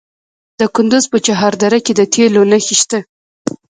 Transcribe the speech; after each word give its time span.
د 0.59 0.61
کندز 0.75 1.03
په 1.11 1.17
چهار 1.25 1.53
دره 1.61 1.79
کې 1.85 1.93
د 1.95 2.01
تیلو 2.13 2.41
نښې 2.51 2.75
شته. 2.81 2.99